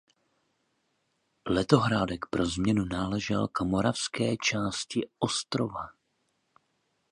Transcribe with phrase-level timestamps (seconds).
[1.45, 5.89] Letohrádek pro změnu náležel k moravské části ostrova.